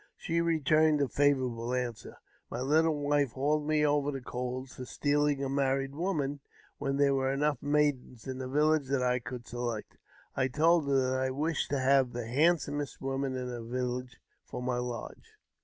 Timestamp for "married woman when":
5.47-6.97